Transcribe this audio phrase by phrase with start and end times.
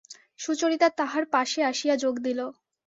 [0.39, 2.39] সুচরিতা তাঁহার পাশে আসিয়া যোগ দিল!